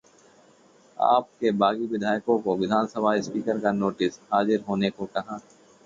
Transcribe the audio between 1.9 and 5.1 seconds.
विधायकों को विधानसभा स्पीकर का नोटिस, हाजिर होने को